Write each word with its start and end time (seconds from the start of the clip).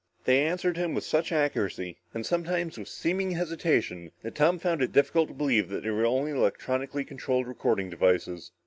They 0.25 0.43
answered 0.43 0.77
him 0.77 0.95
with 0.95 1.03
such 1.03 1.31
accuracy, 1.31 1.99
and 2.11 2.25
sometimes 2.25 2.75
with 2.75 2.87
seeming 2.87 3.33
hesitation, 3.33 4.11
that 4.23 4.33
Tom 4.33 4.57
found 4.57 4.81
it 4.81 4.91
difficult 4.93 5.27
to 5.27 5.35
believe 5.35 5.69
that 5.69 5.83
they 5.83 5.91
were 5.91 6.07
only 6.07 6.31
electronically 6.31 7.05
controlled 7.05 7.45
recording 7.47 7.91
devices. 7.91 8.49